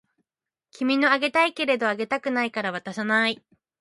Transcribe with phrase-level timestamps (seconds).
[0.71, 3.43] 君のあげたいけれどあげたくないから渡さない